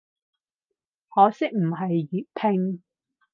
[1.09, 2.81] 可惜唔係粵拼